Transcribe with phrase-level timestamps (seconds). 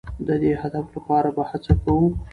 [0.27, 2.07] د دې هدف لپاره به هڅه کوو.